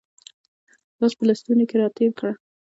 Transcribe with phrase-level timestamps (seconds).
[0.99, 2.31] لاس په لستوڼي کې را تېر کړه